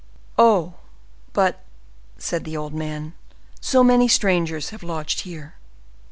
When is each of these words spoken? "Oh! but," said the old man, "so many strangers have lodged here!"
"Oh! 0.39 0.73
but," 1.31 1.63
said 2.17 2.43
the 2.43 2.57
old 2.57 2.73
man, 2.73 3.13
"so 3.59 3.83
many 3.83 4.07
strangers 4.07 4.71
have 4.71 4.81
lodged 4.81 5.19
here!" 5.21 5.53